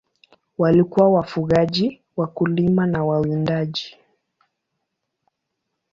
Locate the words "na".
2.87-3.03